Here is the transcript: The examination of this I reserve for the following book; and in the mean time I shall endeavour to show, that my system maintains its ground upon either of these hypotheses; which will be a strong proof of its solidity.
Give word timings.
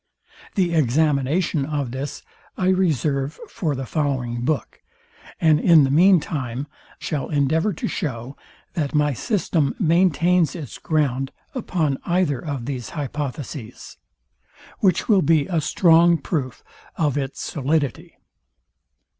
The 0.55 0.73
examination 0.73 1.63
of 1.63 1.91
this 1.91 2.23
I 2.57 2.69
reserve 2.69 3.39
for 3.47 3.75
the 3.75 3.85
following 3.85 4.41
book; 4.43 4.81
and 5.39 5.59
in 5.59 5.83
the 5.83 5.91
mean 5.91 6.19
time 6.19 6.65
I 6.91 6.95
shall 6.97 7.29
endeavour 7.29 7.71
to 7.73 7.87
show, 7.87 8.35
that 8.73 8.95
my 8.95 9.13
system 9.13 9.75
maintains 9.79 10.55
its 10.55 10.79
ground 10.79 11.31
upon 11.53 11.99
either 12.03 12.43
of 12.43 12.65
these 12.65 12.89
hypotheses; 12.97 13.97
which 14.79 15.07
will 15.07 15.21
be 15.21 15.45
a 15.45 15.61
strong 15.61 16.17
proof 16.17 16.63
of 16.97 17.15
its 17.15 17.39
solidity. 17.41 18.17